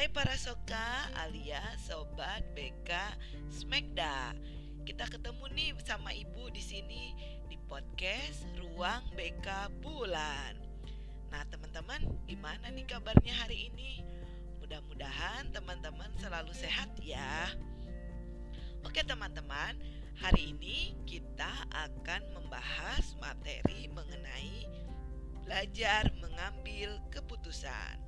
Hai 0.00 0.08
para 0.08 0.32
soka 0.40 1.12
alias 1.12 1.92
sobat 1.92 2.40
BK 2.56 2.88
Smekda. 3.52 4.32
Kita 4.88 5.04
ketemu 5.04 5.44
nih 5.52 5.76
sama 5.84 6.16
Ibu 6.16 6.48
di 6.56 6.62
sini 6.64 7.12
di 7.52 7.60
podcast 7.68 8.48
Ruang 8.56 9.12
BK 9.12 9.68
Bulan. 9.84 10.56
Nah, 11.28 11.44
teman-teman, 11.52 12.00
gimana 12.24 12.72
nih 12.72 12.88
kabarnya 12.88 13.44
hari 13.44 13.68
ini? 13.68 14.00
Mudah-mudahan 14.64 15.52
teman-teman 15.52 16.08
selalu 16.16 16.56
sehat 16.56 16.88
ya. 17.04 17.52
Oke, 18.88 19.04
teman-teman, 19.04 19.76
hari 20.16 20.56
ini 20.56 20.96
kita 21.04 21.68
akan 21.76 22.40
membahas 22.40 23.04
materi 23.20 23.92
mengenai 23.92 24.64
belajar 25.44 26.08
mengambil 26.24 26.96
keputusan. 27.12 27.99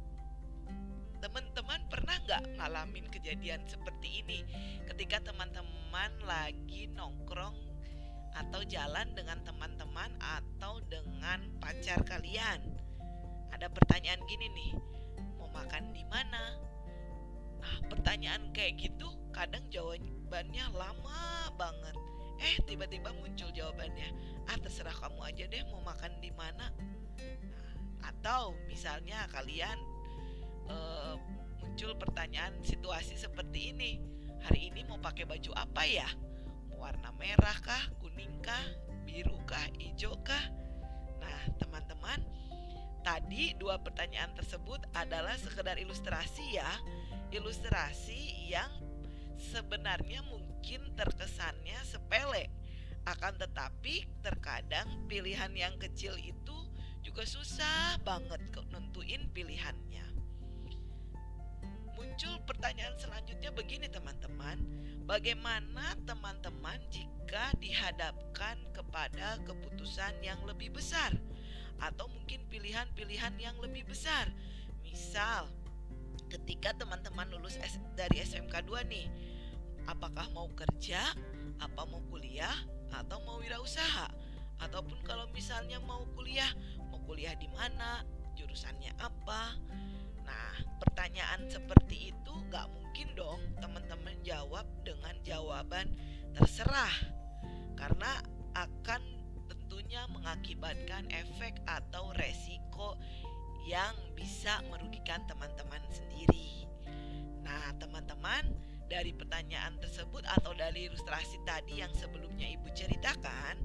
Nggak 2.32 2.48
ngalamin 2.56 3.06
kejadian 3.12 3.60
seperti 3.68 4.24
ini 4.24 4.41
ketika 4.88 5.20
teman-teman 5.20 6.16
lagi 6.24 6.88
nongkrong 6.88 7.52
atau 8.32 8.64
jalan 8.64 9.12
dengan 9.12 9.45
teman-teman 9.45 10.08
atau 10.16 10.80
dengan 10.88 11.45
pacar 11.60 12.00
kalian? 12.08 12.56
Ada 13.52 13.68
pertanyaan 13.68 14.24
gini 14.24 14.48
nih, 14.48 14.72
mau 15.36 15.52
makan 15.52 15.92
di 15.92 16.08
mana? 16.08 16.56
Nah, 17.60 17.77
pertanyaan 17.92 18.48
kayak 18.56 18.80
gitu 18.80 19.12
kadang 19.36 19.69
jawabannya 19.69 20.72
lama 20.72 21.52
banget. 21.60 22.00
Eh, 22.41 22.56
tiba-tiba 22.64 23.12
muncul 23.12 23.52
jawabannya. 23.52 24.08
Ah, 24.48 24.56
terserah 24.56 24.96
kamu 25.05 25.20
aja 25.20 25.44
deh 25.52 25.69
mau 25.69 25.84
makan 25.84 26.16
di 26.24 26.33
mana. 26.33 26.72
Nah, 27.44 28.08
atau 28.08 28.56
misalnya 28.72 29.28
kalian 29.28 29.77
uh, 30.72 31.20
muncul 31.62 31.94
pertanyaan 31.94 32.58
situasi 32.66 33.14
seperti 33.14 33.70
ini. 33.70 34.02
Hari 34.42 34.74
ini 34.74 34.82
mau 34.91 34.98
pakai 34.98 35.22
baju 35.22 35.55
apa 35.55 35.86
ya? 35.86 36.10
Warna 36.74 37.14
merah 37.14 37.54
kah, 37.62 37.94
kuning 38.02 38.42
kah, 38.42 38.60
biru 39.06 39.38
kah, 39.46 39.62
hijau 39.78 40.19
kah? 40.27 40.42
Nah, 41.22 41.42
teman-teman, 41.62 42.19
tadi 43.06 43.54
dua 43.54 43.78
pertanyaan 43.78 44.34
tersebut 44.34 44.82
adalah 44.98 45.38
sekedar 45.38 45.78
ilustrasi 45.78 46.58
ya. 46.58 46.70
Ilustrasi 47.30 48.50
yang 48.50 48.69
sebenarnya 49.38 50.26
mungkin 50.26 50.92
terkesannya 50.98 51.78
sepele. 51.86 52.50
Akan 53.06 53.38
tetapi 53.38 54.10
terkadang 54.20 55.06
pilihan 55.06 55.54
yang 55.54 55.74
kecil 55.78 56.19
itu 56.19 56.58
juga 57.02 57.22
susah 57.26 57.98
banget 58.02 58.38
nentuin 58.70 59.26
pilihannya 59.34 60.11
muncul 62.03 62.34
pertanyaan 62.50 62.98
selanjutnya 62.98 63.55
begini 63.55 63.86
teman-teman. 63.86 64.58
Bagaimana 65.06 65.95
teman-teman 66.03 66.83
jika 66.91 67.55
dihadapkan 67.62 68.59
kepada 68.75 69.39
keputusan 69.47 70.19
yang 70.19 70.42
lebih 70.42 70.75
besar 70.75 71.14
atau 71.78 72.11
mungkin 72.11 72.42
pilihan-pilihan 72.50 73.39
yang 73.39 73.55
lebih 73.62 73.86
besar? 73.86 74.34
Misal 74.83 75.47
ketika 76.27 76.75
teman-teman 76.75 77.31
lulus 77.31 77.55
dari 77.94 78.19
SMK 78.19 78.66
2 78.66 78.83
nih, 78.91 79.06
apakah 79.87 80.27
mau 80.34 80.50
kerja, 80.59 81.06
apa 81.62 81.87
mau 81.87 82.03
kuliah 82.11 82.66
atau 82.91 83.22
mau 83.22 83.39
wirausaha? 83.39 84.11
Ataupun 84.59 85.06
kalau 85.06 85.31
misalnya 85.31 85.78
mau 85.78 86.03
kuliah, 86.19 86.50
mau 86.91 86.98
kuliah 87.06 87.39
di 87.39 87.47
mana, 87.55 88.03
jurusannya 88.34 88.91
apa? 88.98 89.55
Nah, 90.33 90.64
pertanyaan 90.80 91.44
seperti 91.52 92.16
itu 92.16 92.33
gak 92.48 92.72
mungkin 92.72 93.12
dong 93.12 93.41
teman-teman 93.61 94.16
jawab 94.25 94.65
dengan 94.81 95.12
jawaban 95.20 95.93
terserah. 96.32 96.97
Karena 97.76 98.25
akan 98.56 99.03
tentunya 99.53 100.09
mengakibatkan 100.09 101.04
efek 101.12 101.60
atau 101.69 102.16
resiko 102.16 102.97
yang 103.69 103.93
bisa 104.16 104.65
merugikan 104.72 105.20
teman-teman 105.28 105.84
sendiri. 105.93 106.64
Nah, 107.44 107.76
teman-teman, 107.76 108.49
dari 108.93 109.16
pertanyaan 109.16 109.81
tersebut 109.81 110.20
atau 110.28 110.53
dari 110.53 110.84
ilustrasi 110.84 111.41
tadi 111.49 111.81
yang 111.81 111.93
sebelumnya 111.97 112.44
Ibu 112.44 112.69
ceritakan, 112.76 113.64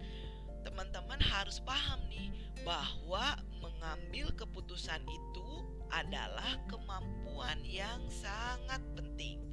teman-teman 0.63 1.19
harus 1.19 1.59
paham 1.63 1.99
nih 2.07 2.31
bahwa 2.63 3.35
mengambil 3.67 4.31
keputusan 4.39 5.03
itu 5.03 5.49
adalah 5.91 6.55
kemampuan 6.71 7.59
yang 7.67 7.99
sangat 8.07 8.79
penting. 8.95 9.43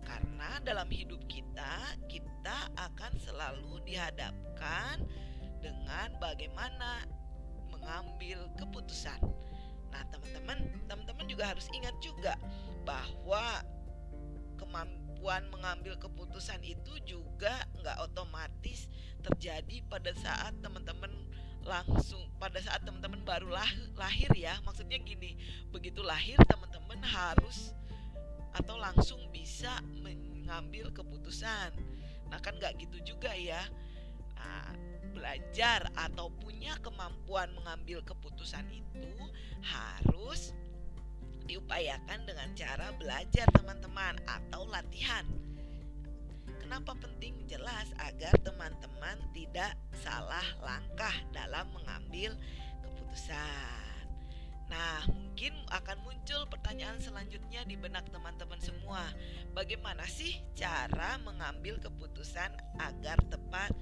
Karena 0.00 0.56
dalam 0.64 0.88
hidup 0.88 1.20
kita, 1.28 1.96
kita 2.08 2.72
akan 2.76 3.12
selalu 3.20 3.84
dihadapkan 3.84 5.04
dengan 5.60 6.16
bagaimana 6.16 7.04
mengambil 7.68 8.48
keputusan. 8.56 9.20
Nah, 9.92 10.02
teman-teman, 10.08 10.58
teman-teman 10.88 11.26
juga 11.28 11.52
harus 11.52 11.68
ingat 11.76 11.94
juga 12.00 12.34
bahwa 12.88 13.60
kemampuan 14.56 15.44
mengambil 15.52 15.96
keputusan 16.00 16.60
itu 16.64 16.96
juga 17.04 17.64
nggak 17.80 17.98
otomatis 18.08 18.88
terjadi 19.20 19.84
pada 19.88 20.12
saat 20.16 20.56
teman-teman 20.64 21.29
langsung 21.70 22.26
pada 22.42 22.58
saat 22.58 22.82
teman-teman 22.82 23.22
baru 23.22 23.54
lahir 23.94 24.30
ya. 24.34 24.58
Maksudnya 24.66 24.98
gini 24.98 25.38
begitu 25.70 26.02
lahir 26.02 26.34
teman-teman 26.50 26.98
harus 27.06 27.70
atau 28.50 28.74
langsung 28.74 29.22
bisa 29.30 29.78
mengambil 30.02 30.90
keputusan. 30.90 31.70
Nah 32.26 32.42
kan 32.42 32.58
nggak 32.58 32.74
gitu 32.82 33.14
juga 33.14 33.30
ya. 33.30 33.62
Nah, 34.34 34.72
belajar 35.14 35.84
atau 35.94 36.32
punya 36.40 36.74
kemampuan 36.80 37.52
mengambil 37.52 38.00
keputusan 38.02 38.66
itu 38.72 39.12
harus 39.62 40.56
diupayakan 41.44 42.24
dengan 42.24 42.48
cara 42.56 42.94
belajar 42.96 43.46
teman-teman 43.52 44.16
atau 44.24 44.64
latihan 44.70 45.26
Kenapa 46.70 46.94
penting? 47.02 47.34
Jelas 47.50 47.90
agar 47.98 48.30
teman-teman 48.46 49.18
tidak 49.34 49.74
salah 50.06 50.46
langkah 50.62 51.10
dalam 51.34 51.66
mengambil 51.74 52.38
keputusan. 52.86 54.06
Nah, 54.70 55.02
mungkin 55.10 55.50
akan 55.66 55.98
muncul 56.06 56.46
pertanyaan 56.46 57.02
selanjutnya 57.02 57.66
di 57.66 57.74
benak 57.74 58.06
teman-teman 58.14 58.62
semua. 58.62 59.02
Bagaimana 59.50 60.06
sih 60.06 60.46
cara 60.54 61.18
mengambil 61.26 61.82
keputusan 61.82 62.54
agar 62.78 63.18
tepat? 63.26 63.74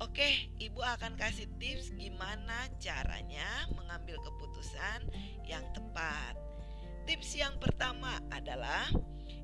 Oke, 0.00 0.56
Ibu 0.56 0.80
akan 0.80 1.20
kasih 1.20 1.52
tips 1.60 1.92
gimana 2.00 2.64
caranya 2.80 3.68
mengambil 3.76 4.16
keputusan 4.24 5.04
yang 5.44 5.68
tepat. 5.76 6.32
Tips 7.04 7.36
yang 7.36 7.60
pertama 7.60 8.24
adalah 8.32 8.88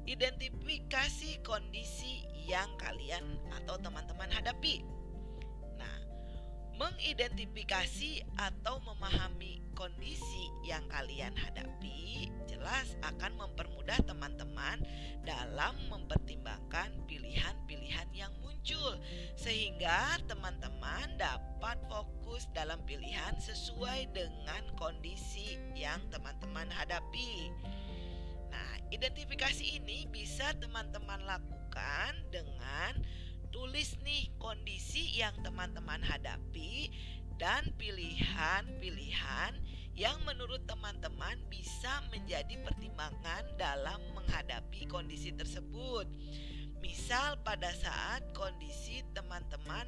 identifikasi 0.09 1.44
kondisi 1.44 2.28
yang 2.48 2.72
kalian 2.81 3.36
atau 3.53 3.76
teman-teman 3.76 4.32
hadapi. 4.32 4.81
Nah, 5.76 5.97
mengidentifikasi 6.81 8.25
atau 8.41 8.81
memahami 8.81 9.60
kondisi 9.76 10.48
yang 10.64 10.82
kalian 10.88 11.36
hadapi 11.36 12.32
jelas 12.48 12.98
akan 13.06 13.38
mempermudah 13.38 14.00
teman-teman 14.03 14.82
dalam 15.22 15.76
mempertimbangkan 15.86 16.91
pilihan-pilihan 17.06 18.09
yang 18.10 18.32
muncul 18.42 18.98
sehingga 19.38 20.19
teman-teman 20.26 21.15
dapat 21.15 21.78
fokus 21.86 22.50
dalam 22.56 22.82
pilihan 22.88 23.36
sesuai 23.38 24.10
dengan 24.10 24.66
kondisi 24.74 25.60
yang 25.78 26.03
teman-teman 26.10 26.66
hadapi. 26.72 27.54
Identifikasi 28.89 29.85
ini 29.85 30.09
bisa 30.09 30.57
teman-teman 30.57 31.21
lakukan 31.29 32.17
dengan 32.33 32.97
tulis 33.53 34.01
nih 34.01 34.33
kondisi 34.41 35.21
yang 35.21 35.37
teman-teman 35.45 36.01
hadapi 36.01 36.89
dan 37.37 37.69
pilihan-pilihan 37.77 39.53
yang 39.93 40.17
menurut 40.25 40.65
teman-teman 40.65 41.37
bisa 41.53 42.01
menjadi 42.09 42.57
pertimbangan 42.65 43.45
dalam 43.61 44.01
menghadapi 44.17 44.89
kondisi 44.89 45.37
tersebut. 45.37 46.09
Misal 46.81 47.37
pada 47.45 47.69
saat 47.77 48.25
kondisi 48.33 49.05
teman-teman 49.13 49.85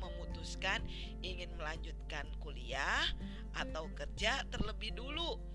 memutuskan 0.00 0.80
ingin 1.20 1.52
melanjutkan 1.60 2.24
kuliah 2.40 3.04
atau 3.52 3.92
kerja 3.92 4.40
terlebih 4.48 4.96
dulu 4.96 5.52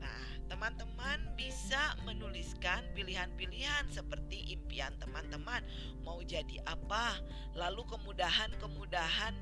Nah, 0.00 0.35
teman-teman 0.46 1.18
bisa 1.34 1.94
menuliskan 2.06 2.86
pilihan-pilihan 2.94 3.90
seperti 3.90 4.54
impian 4.54 4.94
teman-teman 4.98 5.62
mau 6.02 6.22
jadi 6.22 6.62
apa, 6.66 7.18
lalu 7.54 7.82
kemudahan-kemudahan 7.86 9.34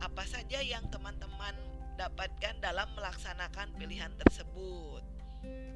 apa 0.00 0.24
saja 0.24 0.60
yang 0.64 0.84
teman-teman 0.88 1.52
dapatkan 2.00 2.60
dalam 2.64 2.88
melaksanakan 2.96 3.76
pilihan 3.76 4.12
tersebut. 4.16 5.04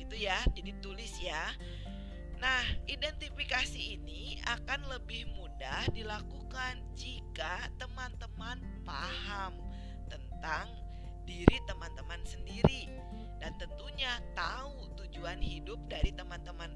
Gitu 0.00 0.16
ya, 0.16 0.40
jadi 0.52 0.72
tulis 0.80 1.12
ya. 1.20 1.52
Nah, 2.40 2.64
identifikasi 2.88 4.00
ini 4.00 4.40
akan 4.44 4.88
lebih 4.92 5.28
mudah 5.32 5.88
dilakukan 5.92 6.80
jika 6.92 7.72
teman-teman 7.80 8.60
paham 8.84 9.56
tentang 10.08 10.68
diri 11.24 11.56
teman-teman 11.64 12.20
sendiri 12.28 12.92
dan 13.38 13.54
tentunya 13.58 14.20
tahu 14.36 14.90
tujuan 15.00 15.38
hidup 15.40 15.78
dari 15.86 16.10
teman-teman 16.14 16.74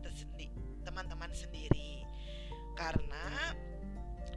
teman-teman 0.83 1.33
sendiri. 1.37 2.03
Karena 2.79 3.55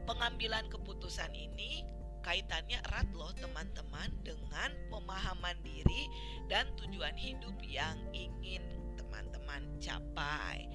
pengambilan 0.03 0.67
keputusan 0.67 1.31
ini 1.31 1.85
kaitannya 2.21 2.77
erat 2.91 3.09
loh 3.17 3.33
teman-teman 3.37 4.09
dengan 4.21 4.69
pemahaman 4.93 5.57
diri 5.65 6.05
dan 6.49 6.69
tujuan 6.77 7.17
hidup 7.17 7.55
yang 7.65 7.97
ingin 8.13 8.61
teman-teman 8.99 9.65
capai. 9.81 10.69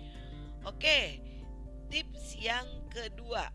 Oke, 0.67 1.23
tips 1.91 2.35
yang 2.41 2.67
kedua. 2.91 3.51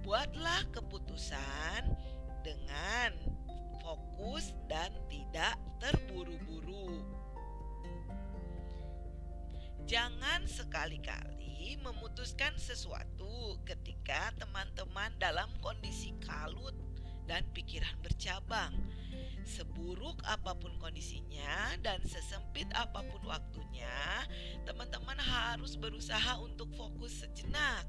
Buatlah 0.00 0.64
keputusan 0.72 1.92
dengan 2.40 3.29
fokus 3.80 4.52
dan 4.68 4.92
tidak 5.10 5.56
terburu-buru. 5.80 7.02
Jangan 9.90 10.46
sekali-kali 10.46 11.80
memutuskan 11.82 12.54
sesuatu 12.54 13.58
ketika 13.66 14.30
teman-teman 14.38 15.10
dalam 15.18 15.50
kondisi 15.58 16.14
kalut 16.22 16.76
dan 17.26 17.42
pikiran 17.50 17.98
bercabang. 17.98 18.70
Seburuk 19.42 20.22
apa 20.22 20.54
pun 20.54 20.78
kondisinya 20.78 21.74
dan 21.82 21.98
sesempit 22.06 22.70
apa 22.70 23.02
pun 23.02 23.18
waktunya, 23.26 24.22
teman-teman 24.62 25.18
harus 25.18 25.74
berusaha 25.74 26.38
untuk 26.38 26.70
fokus 26.78 27.26
sejenak. 27.26 27.82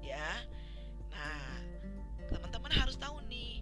Ya. 0.00 0.48
Nah, 1.12 1.60
teman-teman 2.32 2.72
harus 2.72 2.96
tahu 2.96 3.20
nih, 3.28 3.53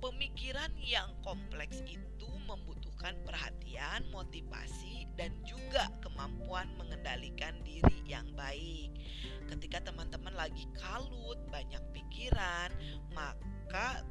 pemikiran 0.00 0.72
yang 0.80 1.12
kompleks 1.20 1.84
itu 1.84 2.28
membutuhkan 2.48 3.14
perhatian, 3.22 4.08
motivasi, 4.10 5.06
dan 5.14 5.30
juga 5.44 5.92
kemampuan 6.00 6.66
mengendalikan 6.80 7.54
diri 7.62 8.00
yang 8.08 8.26
baik. 8.32 8.90
Ketika 9.46 9.92
teman-teman 9.92 10.32
lagi 10.32 10.64
kalut, 10.74 11.38
banyak 11.52 11.80
pikiran, 11.92 12.72
maka 13.12 14.02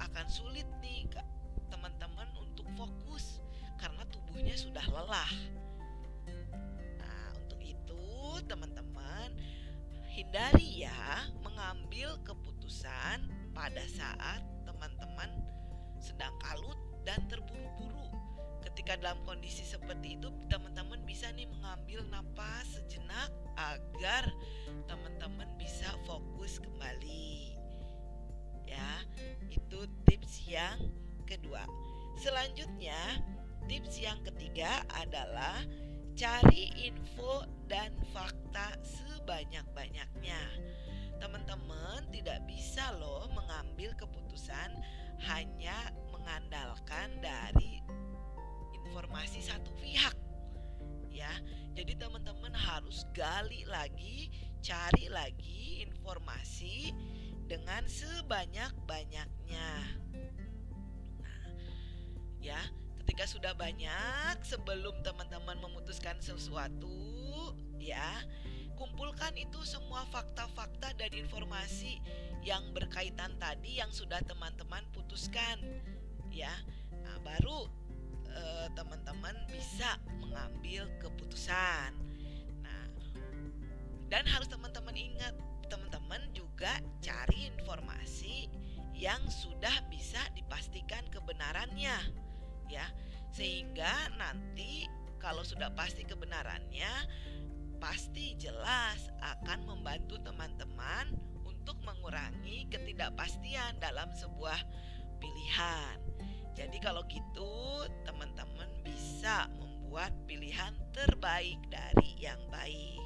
akan 0.00 0.26
sulit 0.26 0.66
nih 0.80 1.04
teman-teman 1.68 2.26
untuk 2.40 2.64
fokus 2.74 3.44
karena 3.76 4.02
tubuhnya 4.08 4.56
sudah 4.56 4.82
lelah. 4.88 5.32
Nah, 6.98 7.28
untuk 7.44 7.60
itu 7.60 8.04
teman-teman 8.48 9.36
hindari 10.08 10.88
ya 10.88 11.28
mengambil 11.44 12.18
keputusan 12.26 13.30
pada 13.54 13.84
saat 13.86 14.47
sedang 16.18 16.34
kalut 16.42 16.74
dan 17.06 17.22
terburu-buru. 17.30 18.10
Ketika 18.66 18.98
dalam 18.98 19.22
kondisi 19.22 19.62
seperti 19.62 20.18
itu, 20.18 20.34
teman-teman 20.50 20.98
bisa 21.06 21.30
nih 21.30 21.46
mengambil 21.46 22.02
napas 22.10 22.66
sejenak 22.74 23.30
agar 23.54 24.26
teman-teman 24.90 25.46
bisa 25.62 25.86
fokus 26.10 26.58
kembali 26.58 27.54
ya. 28.66 29.06
Itu 29.46 29.86
tips 30.10 30.42
yang 30.50 30.90
kedua. 31.22 31.62
Selanjutnya, 32.18 33.22
tips 33.70 34.02
yang 34.02 34.18
ketiga 34.26 34.82
adalah 34.98 35.62
cari 36.18 36.74
info 36.82 37.46
dan 37.70 37.94
fakta 38.10 38.74
sebanyak-banyaknya. 38.82 40.42
Teman-teman 41.22 42.10
tidak 42.10 42.42
bisa 42.50 42.90
loh 42.98 43.30
mengambil 43.30 43.94
keputusan 43.94 44.74
hanya 45.30 45.94
mengandalkan 46.28 47.08
dari 47.24 47.80
informasi 48.76 49.40
satu 49.40 49.72
pihak. 49.80 50.12
Ya. 51.08 51.32
Jadi 51.72 51.96
teman-teman 51.96 52.52
harus 52.52 53.08
gali 53.16 53.64
lagi, 53.64 54.28
cari 54.60 55.08
lagi 55.08 55.88
informasi 55.88 56.92
dengan 57.48 57.88
sebanyak-banyaknya. 57.88 59.70
Nah, 61.24 61.44
ya, 62.44 62.60
ketika 63.00 63.24
sudah 63.24 63.56
banyak 63.56 64.36
sebelum 64.44 65.00
teman-teman 65.00 65.56
memutuskan 65.64 66.20
sesuatu, 66.20 67.56
ya, 67.80 68.20
kumpulkan 68.76 69.32
itu 69.32 69.64
semua 69.64 70.04
fakta-fakta 70.12 70.92
dan 70.92 71.08
informasi 71.16 72.04
yang 72.44 72.68
berkaitan 72.76 73.32
tadi 73.40 73.80
yang 73.80 73.88
sudah 73.94 74.20
teman-teman 74.26 74.84
putuskan, 74.92 75.56
ya. 76.32 76.52
Nah, 77.04 77.16
baru 77.24 77.68
eh, 78.28 78.68
teman-teman 78.76 79.34
bisa 79.50 79.98
mengambil 80.20 80.88
keputusan. 81.00 81.90
Nah, 82.62 82.84
dan 84.08 84.24
harus 84.28 84.48
teman-teman 84.48 84.94
ingat 84.94 85.34
teman-teman 85.68 86.24
juga 86.32 86.80
cari 87.04 87.52
informasi 87.52 88.48
yang 88.96 89.20
sudah 89.30 89.84
bisa 89.92 90.18
dipastikan 90.34 91.06
kebenarannya 91.12 91.94
ya 92.66 92.86
sehingga 93.30 94.10
nanti 94.18 94.90
kalau 95.22 95.46
sudah 95.46 95.70
pasti 95.76 96.02
kebenarannya 96.02 96.90
pasti 97.78 98.34
jelas 98.34 99.12
akan 99.22 99.70
membantu 99.70 100.18
teman-teman 100.18 101.14
untuk 101.46 101.78
mengurangi 101.86 102.66
ketidakpastian 102.66 103.78
dalam 103.78 104.10
sebuah 104.10 104.58
pilihan. 105.22 106.07
Jadi 106.58 106.82
kalau 106.82 107.06
gitu 107.06 107.86
teman-teman 108.02 108.66
bisa 108.82 109.46
membuat 109.62 110.10
pilihan 110.26 110.74
terbaik 110.90 111.62
dari 111.70 112.18
yang 112.18 112.42
baik. 112.50 112.98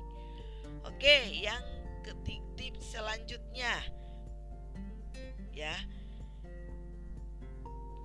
Oke, 0.88 1.28
yang 1.36 1.60
ketiga 2.00 2.42
tips 2.62 2.94
selanjutnya. 2.94 3.74
Ya. 5.50 5.74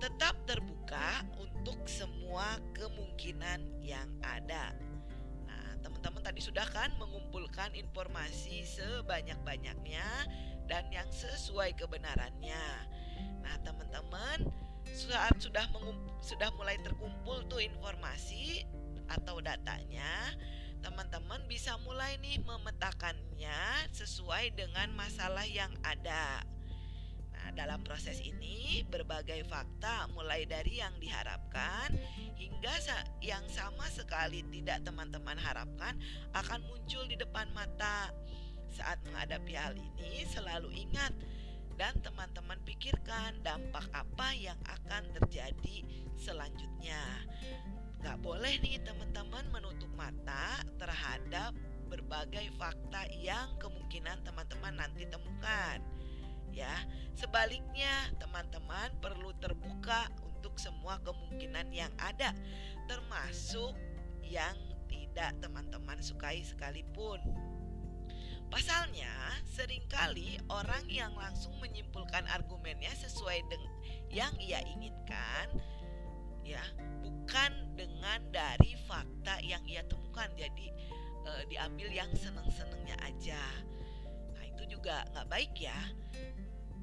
Tetap 0.02 0.34
terbuka 0.50 1.22
untuk 1.38 1.86
semua 1.86 2.58
kemungkinan 2.74 3.82
yang 3.82 4.10
ada. 4.18 4.74
Nah 5.46 5.78
teman-teman 5.82 6.22
tadi 6.22 6.42
sudah 6.42 6.66
kan 6.70 6.90
mengumpulkan 6.98 7.74
informasi 7.74 8.66
sebanyak-banyaknya 8.66 10.06
dan 10.66 10.90
yang 10.90 11.06
sesuai 11.10 11.78
kebenarannya. 11.78 12.66
Nah 13.42 13.54
teman-teman 13.62 14.50
saat 14.94 15.36
sudah 15.40 15.66
sudah 16.22 16.48
mulai 16.56 16.76
terkumpul 16.84 17.44
tuh 17.48 17.60
informasi 17.62 18.64
atau 19.08 19.40
datanya 19.40 20.36
teman-teman 20.84 21.42
bisa 21.50 21.74
mulai 21.82 22.20
nih 22.22 22.38
memetakannya 22.42 23.90
sesuai 23.90 24.54
dengan 24.54 24.94
masalah 24.94 25.42
yang 25.46 25.74
ada. 25.82 26.42
Nah, 27.34 27.50
dalam 27.54 27.82
proses 27.82 28.18
ini 28.22 28.82
berbagai 28.86 29.46
fakta 29.46 30.10
mulai 30.14 30.46
dari 30.46 30.78
yang 30.82 30.94
diharapkan 30.98 31.94
hingga 32.38 32.74
yang 33.22 33.42
sama 33.50 33.86
sekali 33.90 34.42
tidak 34.50 34.82
teman-teman 34.86 35.38
harapkan 35.38 35.98
akan 36.34 36.60
muncul 36.66 37.02
di 37.06 37.18
depan 37.18 37.50
mata. 37.54 38.10
Saat 38.68 39.00
menghadapi 39.08 39.54
hal 39.56 39.74
ini 39.74 40.28
selalu 40.28 40.70
ingat 40.76 41.10
dan 41.78 41.94
teman-teman 42.02 42.58
pikirkan 42.66 43.38
dampak 43.46 43.86
apa 43.94 44.34
yang 44.34 44.58
akan 44.66 45.06
terjadi 45.14 45.86
selanjutnya. 46.18 47.00
Gak 48.02 48.18
boleh 48.18 48.58
nih 48.58 48.82
teman-teman 48.82 49.46
menutup 49.54 49.88
mata 49.94 50.58
terhadap 50.74 51.54
berbagai 51.86 52.50
fakta 52.58 53.06
yang 53.14 53.54
kemungkinan 53.62 54.26
teman-teman 54.26 54.74
nanti 54.74 55.06
temukan. 55.06 55.78
Ya, 56.50 56.74
sebaliknya 57.14 58.10
teman-teman 58.18 58.90
perlu 58.98 59.30
terbuka 59.38 60.10
untuk 60.26 60.58
semua 60.58 60.98
kemungkinan 61.06 61.70
yang 61.70 61.94
ada, 62.02 62.34
termasuk 62.90 63.78
yang 64.26 64.58
tidak 64.90 65.38
teman-teman 65.38 66.02
sukai 66.02 66.42
sekalipun. 66.42 67.22
Pasalnya, 68.48 69.12
sering 69.44 69.84
kali 69.92 70.40
orang 70.48 70.88
yang 70.88 71.12
langsung 71.12 71.52
menyimpulkan 71.60 72.24
argumennya 72.32 72.92
sesuai 72.96 73.44
dengan 73.50 73.72
yang 74.08 74.32
ia 74.40 74.64
inginkan 74.64 75.52
ya 76.48 76.64
bukan 77.04 77.76
dengan 77.76 78.24
dari 78.32 78.72
fakta 78.88 79.36
yang 79.44 79.60
ia 79.68 79.84
temukan. 79.84 80.32
Jadi 80.32 80.72
e, 81.28 81.32
diambil 81.52 81.92
yang 81.92 82.08
seneng-senengnya 82.16 82.96
aja. 83.04 83.42
Nah 84.32 84.44
itu 84.48 84.64
juga 84.78 85.04
nggak 85.12 85.28
baik 85.28 85.52
ya. 85.60 85.76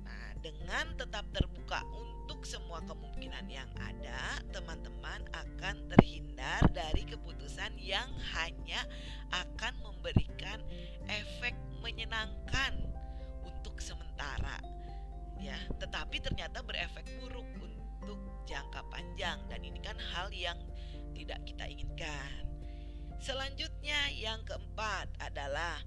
Nah 0.06 0.38
dengan 0.46 0.94
tetap 0.94 1.26
terbuka 1.34 1.82
untuk 1.96 2.46
semua 2.46 2.82
kemungkinan 2.86 3.50
yang 3.50 3.70
ada 3.82 4.38
teman-teman 4.54 5.26
akan 5.34 5.76
terhindar 5.98 6.62
dari 6.70 7.02
keputusan 7.10 7.74
yang 7.82 8.10
hanya 8.38 8.86
akan 9.34 9.55
menyenangkan 11.96 12.76
untuk 13.48 13.80
sementara 13.80 14.60
ya. 15.40 15.56
Tetapi 15.80 16.20
ternyata 16.20 16.60
berefek 16.60 17.08
buruk 17.24 17.48
untuk 18.04 18.20
jangka 18.44 18.84
panjang 18.92 19.40
dan 19.48 19.64
ini 19.64 19.80
kan 19.80 19.96
hal 20.12 20.28
yang 20.36 20.60
tidak 21.16 21.40
kita 21.48 21.64
inginkan. 21.72 22.44
Selanjutnya 23.24 24.12
yang 24.12 24.44
keempat 24.44 25.08
adalah 25.24 25.80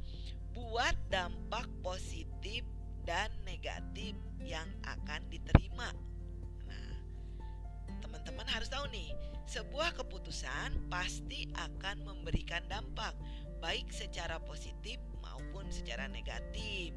buat 0.56 0.96
dampak 1.12 1.68
positif 1.84 2.64
dan 3.04 3.28
negatif 3.44 4.16
yang 4.40 4.66
akan 4.88 5.28
diterima. 5.28 5.92
Nah 6.64 6.96
teman-teman 8.00 8.48
harus 8.48 8.72
tahu 8.72 8.88
nih 8.88 9.12
sebuah 9.44 9.92
keputusan 9.92 10.88
pasti 10.88 11.52
akan 11.52 12.00
memberikan 12.00 12.64
dampak 12.64 13.12
baik 13.60 13.92
secara 13.92 14.40
positif 14.40 14.96
maupun 15.38 15.70
secara 15.70 16.10
negatif. 16.10 16.90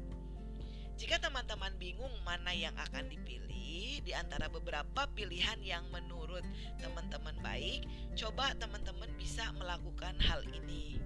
Jika 0.98 1.22
teman-teman 1.22 1.70
bingung 1.78 2.12
mana 2.26 2.50
yang 2.50 2.74
akan 2.74 3.06
dipilih 3.06 4.02
di 4.02 4.12
antara 4.14 4.50
beberapa 4.50 5.06
pilihan 5.14 5.62
yang 5.62 5.86
menurut 5.94 6.42
teman-teman 6.82 7.38
baik, 7.38 7.86
coba 8.18 8.50
teman-teman 8.58 9.10
bisa 9.14 9.46
melakukan 9.54 10.18
hal 10.18 10.42
ini. 10.50 10.98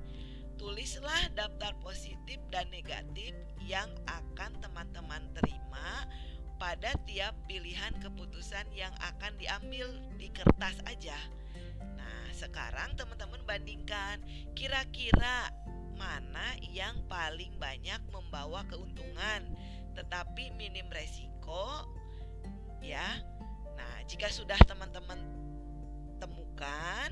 Tulislah 0.57 1.28
daftar 1.37 1.76
positif 1.85 2.40
dan 2.49 2.73
negatif 2.73 3.37
yang 3.61 3.93
akan 4.09 4.57
teman-teman 4.64 5.28
terima 5.37 6.09
pada 6.57 6.97
tiap 7.05 7.37
pilihan 7.45 7.93
keputusan 8.00 8.64
yang 8.73 8.93
akan 9.05 9.37
diambil 9.37 9.93
di 10.16 10.33
kertas 10.33 10.81
aja. 10.88 11.16
Nah, 12.00 12.33
sekarang 12.33 12.97
teman-teman 12.97 13.45
bandingkan 13.45 14.25
kira-kira 14.57 15.52
mana 15.97 16.57
yang 16.61 16.95
paling 17.09 17.57
banyak 17.57 17.99
membawa 18.12 18.62
keuntungan 18.69 19.43
tetapi 19.97 20.53
minim 20.55 20.87
resiko 20.93 21.88
ya. 22.85 23.25
Nah, 23.76 23.97
jika 24.05 24.29
sudah 24.29 24.61
teman-teman 24.69 25.19
temukan, 26.21 27.11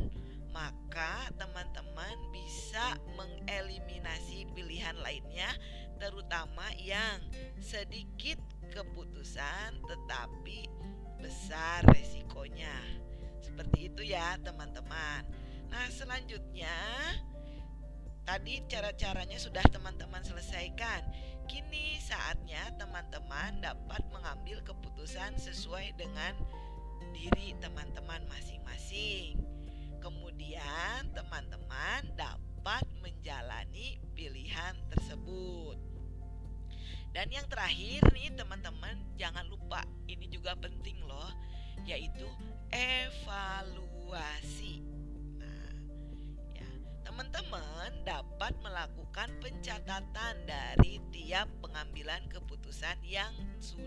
maka 0.54 1.28
teman-teman 1.34 2.14
bisa 2.30 2.94
mengeliminasi 3.18 4.46
pilihan 4.54 4.94
lainnya 5.02 5.50
terutama 5.98 6.68
yang 6.78 7.18
sedikit 7.58 8.38
keputusan 8.70 9.82
tetapi 9.82 10.68
besar 11.18 11.82
resikonya. 11.90 12.72
Seperti 13.40 13.88
itu 13.92 14.02
ya, 14.04 14.36
teman-teman. 14.44 15.24
Nah, 15.72 15.86
selanjutnya 15.90 16.76
tadi 18.24 18.64
cara-caranya 18.66 19.36
sudah 19.36 19.62
teman-teman 19.68 20.24
selesaikan. 20.24 21.04
Kini 21.44 22.00
saatnya 22.00 22.72
teman-teman 22.80 23.60
dapat 23.60 24.00
mengambil 24.08 24.64
keputusan 24.64 25.36
sesuai 25.36 25.92
dengan 26.00 26.32
diri 27.12 27.52
teman-teman 27.60 28.24
masing-masing. 28.32 29.36
Kemudian 30.00 31.12
teman-teman 31.12 32.08
dapat 32.16 32.84
menjalani 33.04 34.00
pilihan 34.16 34.74
tersebut. 34.88 35.76
Dan 37.14 37.30
yang 37.30 37.46
terakhir 37.46 38.02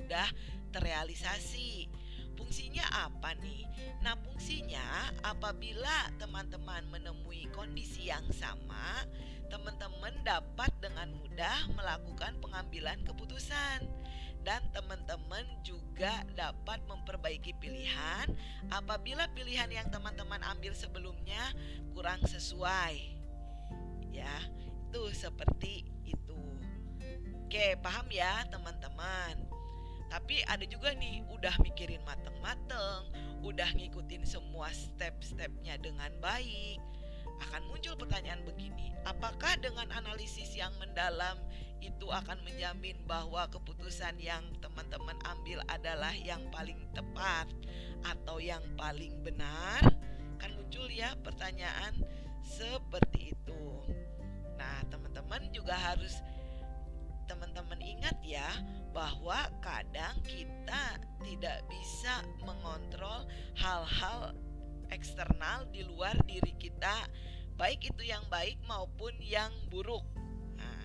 sudah 0.07 0.31
terrealisasi. 0.71 1.91
Fungsinya 2.39 2.87
apa 3.11 3.35
nih? 3.43 3.67
Nah, 3.99 4.15
fungsinya 4.23 5.11
apabila 5.19 6.15
teman-teman 6.15 6.87
menemui 6.87 7.51
kondisi 7.51 8.07
yang 8.07 8.23
sama, 8.31 9.03
teman-teman 9.51 10.15
dapat 10.23 10.71
dengan 10.79 11.11
mudah 11.11 11.67
melakukan 11.75 12.39
pengambilan 12.39 13.03
keputusan 13.03 13.83
dan 14.47 14.63
teman-teman 14.71 15.43
juga 15.59 16.23
dapat 16.39 16.79
memperbaiki 16.87 17.51
pilihan 17.59 18.31
apabila 18.71 19.27
pilihan 19.35 19.67
yang 19.67 19.91
teman-teman 19.91 20.39
ambil 20.55 20.71
sebelumnya 20.71 21.51
kurang 21.91 22.23
sesuai 22.23 22.95
ya 24.15 24.35
itu 24.87 25.03
seperti 25.11 25.83
itu 26.07 26.39
oke 27.43 27.67
paham 27.83 28.07
ya 28.07 28.47
teman-teman 28.47 29.46
tapi 30.07 30.43
ada 30.47 30.63
juga 30.63 30.95
nih 30.95 31.23
udah 31.31 31.55
mikirin 31.63 32.01
mateng-mateng 32.07 33.11
udah 33.43 33.69
ngikutin 33.75 34.23
semua 34.23 34.71
step-stepnya 34.71 35.79
dengan 35.79 36.11
baik 36.23 36.79
akan 37.47 37.61
muncul 37.69 37.93
pertanyaan 37.93 38.41
begini 38.47 38.95
apakah 39.05 39.53
dengan 39.61 39.87
analisis 39.93 40.57
yang 40.57 40.73
mendalam 40.81 41.37
itu 41.77 42.09
akan 42.09 42.41
menjamin 42.41 42.97
bahwa 43.05 43.45
keputusan 43.53 44.17
yang 44.17 44.41
teman-teman 44.59 45.13
ambil 45.29 45.61
adalah 45.69 46.11
yang 46.17 46.41
paling 46.49 46.77
tepat 46.97 47.45
atau 48.01 48.41
yang 48.41 48.63
paling 48.73 49.13
benar 49.21 49.85
kan 50.41 50.53
muncul 50.57 50.89
ya 50.89 51.13
pertanyaan 51.21 51.93
seperti 52.47 53.35
itu. 53.35 53.63
Nah, 54.55 54.81
teman-teman 54.87 55.49
juga 55.51 55.75
harus 55.75 56.21
teman-teman 57.27 57.77
ingat 57.83 58.15
ya 58.23 58.47
bahwa 58.97 59.45
kadang 59.61 60.17
kita 60.25 60.97
tidak 61.21 61.61
bisa 61.69 62.25
mengontrol 62.41 63.29
hal-hal 63.53 64.33
eksternal 64.89 65.69
di 65.69 65.85
luar 65.85 66.17
diri 66.25 66.57
kita, 66.57 67.05
baik 67.61 67.93
itu 67.93 68.09
yang 68.09 68.25
baik 68.33 68.57
maupun 68.65 69.13
yang 69.21 69.53
buruk. 69.69 70.01
Nah, 70.57 70.81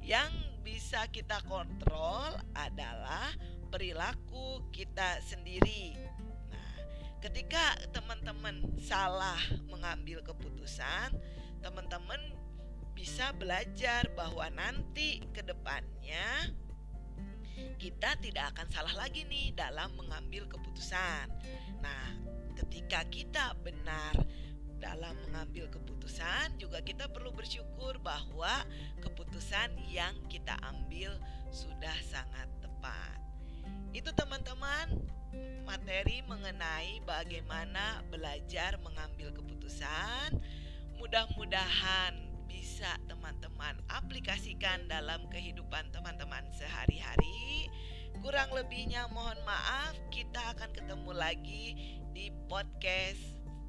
yang 0.00 0.32
bisa 0.64 1.04
kita 1.12 1.44
kontrol 1.44 2.32
adalah 2.56 3.28
perilaku 3.68 4.64
kita 4.72 5.20
sendiri. 5.20 6.00
Ketika 7.20 7.76
teman-teman 7.92 8.80
salah 8.80 9.36
mengambil 9.68 10.24
keputusan, 10.24 11.12
teman-teman 11.60 12.32
bisa 12.96 13.36
belajar 13.36 14.08
bahwa 14.16 14.48
nanti 14.48 15.20
ke 15.36 15.44
depannya 15.44 16.56
kita 17.80 18.16
tidak 18.20 18.54
akan 18.56 18.66
salah 18.68 18.94
lagi 18.94 19.24
nih 19.24 19.56
dalam 19.56 19.92
mengambil 19.96 20.44
keputusan. 20.46 21.26
Nah, 21.80 22.06
ketika 22.56 23.04
kita 23.08 23.56
benar 23.64 24.14
dalam 24.80 25.12
mengambil 25.28 25.68
keputusan, 25.68 26.56
juga 26.56 26.80
kita 26.80 27.08
perlu 27.12 27.32
bersyukur 27.36 28.00
bahwa 28.00 28.64
keputusan 29.04 29.76
yang 29.88 30.16
kita 30.32 30.56
ambil 30.64 31.16
sudah 31.52 31.96
sangat 32.04 32.48
tepat. 32.64 33.18
Itu 33.92 34.14
teman-teman 34.16 35.04
materi 35.66 36.24
mengenai 36.26 37.04
bagaimana 37.04 38.02
belajar 38.08 38.80
mengambil 38.80 39.30
keputusan. 39.36 40.40
Mudah-mudahan 40.98 42.29
bisa 42.80 42.96
teman-teman 43.12 43.76
aplikasikan 43.92 44.88
dalam 44.88 45.28
kehidupan 45.28 45.92
teman-teman 45.92 46.40
sehari-hari. 46.56 47.68
Kurang 48.24 48.48
lebihnya 48.56 49.04
mohon 49.12 49.36
maaf, 49.44 49.92
kita 50.08 50.56
akan 50.56 50.72
ketemu 50.72 51.12
lagi 51.12 51.76
di 52.16 52.32
podcast 52.48 53.20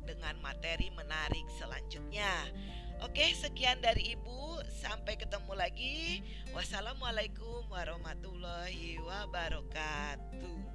dengan 0.08 0.40
materi 0.40 0.96
menarik 0.96 1.44
selanjutnya. 1.60 2.56
Oke, 3.04 3.36
sekian 3.36 3.84
dari 3.84 4.16
Ibu. 4.16 4.64
Sampai 4.80 5.20
ketemu 5.20 5.60
lagi. 5.60 6.24
Wassalamualaikum 6.56 7.68
warahmatullahi 7.68 8.96
wabarakatuh. 8.96 10.71